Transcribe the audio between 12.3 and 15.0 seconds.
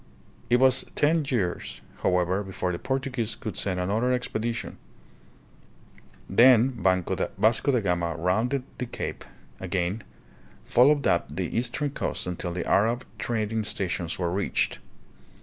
the Arab trad ing stations were reached.